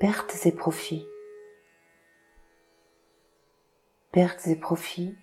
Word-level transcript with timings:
pertes 0.00 0.46
et 0.46 0.52
profits. 0.52 1.08
Pertes 4.12 4.46
et 4.46 4.54
profits, 4.54 5.16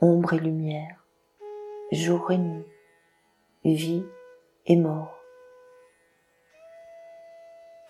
ombre 0.00 0.32
et 0.32 0.38
lumière, 0.38 1.04
jour 1.92 2.30
et 2.30 2.38
nuit, 2.38 2.64
vie 3.64 4.06
et 4.64 4.76
mort. 4.76 5.14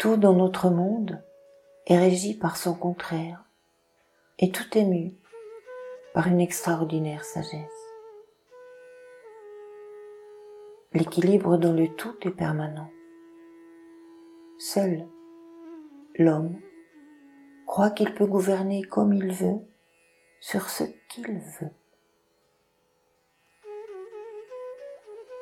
Tout 0.00 0.16
dans 0.16 0.32
notre 0.32 0.70
monde 0.70 1.22
est 1.86 1.98
régi 1.98 2.36
par 2.36 2.56
son 2.56 2.74
contraire 2.74 3.44
et 4.40 4.50
tout 4.50 4.76
est 4.76 4.84
mu 4.84 5.12
par 6.14 6.26
une 6.26 6.40
extraordinaire 6.40 7.24
sagesse. 7.24 7.86
L'équilibre 10.94 11.58
dans 11.58 11.72
le 11.72 11.86
tout 11.94 12.16
est 12.22 12.32
permanent. 12.32 12.90
Seul 14.58 15.06
l'homme 16.18 16.60
croit 17.66 17.90
qu'il 17.90 18.12
peut 18.14 18.26
gouverner 18.26 18.82
comme 18.82 19.12
il 19.12 19.32
veut 19.32 19.60
sur 20.40 20.68
ce 20.68 20.84
qu'il 21.08 21.38
veut. 21.38 21.70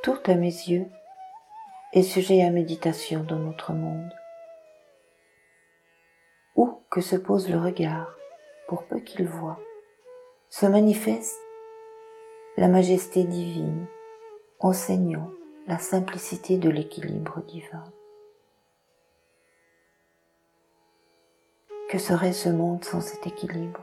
Tout 0.02 0.18
à 0.26 0.34
mes 0.34 0.46
yeux 0.46 0.86
est 1.92 2.02
sujet 2.02 2.42
à 2.42 2.50
méditation 2.50 3.24
dans 3.24 3.38
notre 3.38 3.72
monde. 3.72 4.12
Où 6.54 6.82
que 6.90 7.00
se 7.00 7.16
pose 7.16 7.48
le 7.48 7.58
regard, 7.58 8.14
pour 8.68 8.84
peu 8.84 9.00
qu'il 9.00 9.26
voit, 9.26 9.58
se 10.50 10.66
manifeste 10.66 11.38
la 12.56 12.68
majesté 12.68 13.24
divine, 13.24 13.86
enseignant 14.60 15.30
la 15.66 15.78
simplicité 15.78 16.58
de 16.58 16.70
l'équilibre 16.70 17.42
divin. 17.42 17.84
Que 21.88 21.96
serait 21.96 22.34
ce 22.34 22.50
monde 22.50 22.84
sans 22.84 23.00
cet 23.00 23.26
équilibre? 23.26 23.80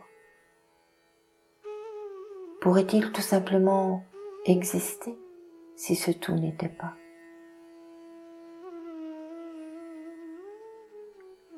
Pourrait-il 2.62 3.12
tout 3.12 3.24
simplement 3.24 4.04
exister 4.46 5.18
si 5.76 5.96
ce 5.96 6.12
tout 6.12 6.36
n'était 6.36 6.70
pas? 6.70 6.94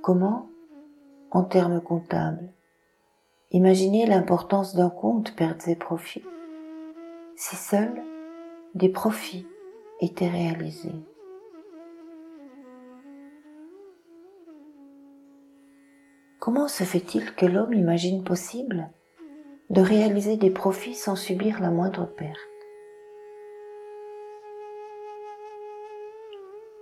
Comment, 0.01 0.49
en 1.31 1.43
termes 1.43 1.81
comptables, 1.81 2.53
imaginer 3.51 4.05
l'importance 4.05 4.73
d'un 4.73 4.89
compte 4.89 5.35
pertes 5.35 5.67
et 5.67 5.75
profits 5.75 6.23
si 7.35 7.57
seuls 7.57 8.01
des 8.73 8.87
profits 8.87 9.45
étaient 9.99 10.29
réalisés? 10.29 10.95
Comment 16.39 16.67
se 16.67 16.83
fait-il 16.83 17.33
que 17.33 17.47
l'homme 17.47 17.73
imagine 17.73 18.23
possible 18.23 18.89
de 19.69 19.81
réaliser 19.81 20.37
des 20.37 20.51
profits 20.51 20.93
sans 20.93 21.15
subir 21.15 21.59
la 21.59 21.71
moindre 21.71 22.05
perte? 22.05 22.37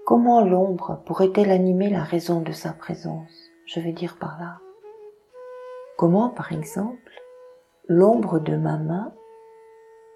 Comment 0.06 0.42
l'ombre 0.42 1.02
pourrait-elle 1.06 1.52
animer 1.52 1.89
la 1.89 2.03
raison 2.03 2.42
de 2.42 2.52
sa 2.52 2.73
présence? 2.73 3.50
Je 3.66 3.80
veux 3.80 3.94
dire 3.94 4.17
par 4.20 4.38
là. 4.39 4.59
Comment, 5.98 6.30
par 6.30 6.52
exemple, 6.52 7.23
l'ombre 7.88 8.39
de 8.39 8.58
ma 8.58 8.78
main 8.78 9.14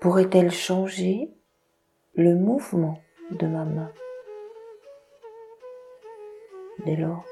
pourrait-elle 0.01 0.51
changer 0.51 1.31
le 2.13 2.35
mouvement 2.35 2.99
de 3.31 3.47
ma 3.47 3.63
main? 3.63 3.91
Dès 6.85 6.97
lors, 6.97 7.25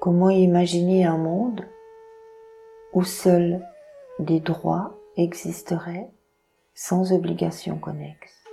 Comment 0.00 0.30
imaginer 0.30 1.04
un 1.04 1.18
monde 1.18 1.66
où 2.92 3.02
seuls 3.02 3.66
des 4.20 4.38
droits 4.38 4.96
existeraient 5.16 6.08
sans 6.72 7.12
obligation 7.12 7.78
connexe? 7.78 8.44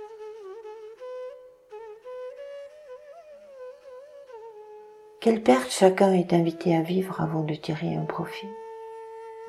Quelle 5.20 5.40
perte 5.40 5.70
chacun 5.70 6.12
est 6.14 6.32
invité 6.32 6.74
à 6.74 6.82
vivre 6.82 7.20
avant 7.20 7.44
de 7.44 7.54
tirer 7.54 7.94
un 7.94 8.06
profit? 8.06 8.50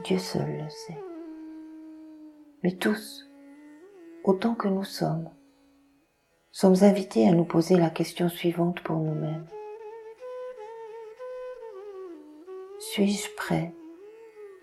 Dieu 0.03 0.19
seul 0.19 0.63
le 0.63 0.69
sait. 0.69 1.01
Mais 2.61 2.73
tous, 2.73 3.27
autant 4.23 4.53
que 4.53 4.67
nous 4.67 4.83
sommes, 4.83 5.31
sommes 6.51 6.83
invités 6.83 7.27
à 7.27 7.31
nous 7.31 7.45
poser 7.45 7.75
la 7.75 7.89
question 7.89 8.29
suivante 8.29 8.81
pour 8.81 8.97
nous-mêmes. 8.97 9.47
Suis-je 12.97 13.29
prêt 13.35 13.75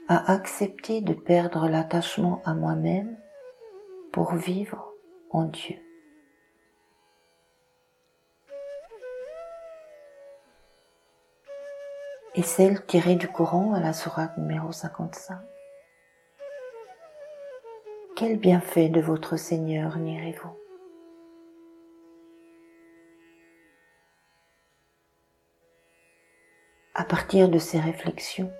à 0.08 0.32
accepter 0.32 1.00
de 1.00 1.12
perdre 1.12 1.68
l'attachement 1.68 2.42
à 2.44 2.52
moi-même 2.52 3.16
pour 4.10 4.34
vivre 4.34 4.92
en 5.30 5.44
Dieu? 5.44 5.76
Et 12.34 12.42
celle 12.42 12.84
tirée 12.86 13.14
du 13.14 13.28
Coran 13.28 13.72
à 13.72 13.78
la 13.78 13.92
sourate 13.92 14.36
numéro 14.36 14.72
55 14.72 15.38
Quel 18.16 18.36
bienfait 18.36 18.88
de 18.88 19.00
votre 19.00 19.36
Seigneur 19.36 19.96
nierez-vous? 19.96 20.63
À 26.94 27.04
partir 27.04 27.48
de 27.48 27.58
ces 27.58 27.80
réflexions. 27.80 28.52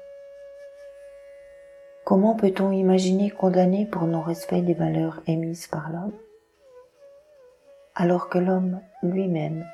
Comment 2.04 2.34
peut-on 2.34 2.72
imaginer 2.72 3.30
condamner 3.30 3.86
pour 3.86 4.02
non-respect 4.06 4.60
des 4.60 4.74
valeurs 4.74 5.22
émises 5.26 5.66
par 5.68 5.90
l'homme 5.90 6.18
alors 7.94 8.28
que 8.28 8.38
l'homme 8.38 8.80
lui-même 9.04 9.64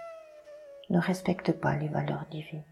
ne 0.91 0.99
respecte 0.99 1.53
pas 1.53 1.75
les 1.77 1.89
valeurs 1.89 2.27
divines? 2.31 2.63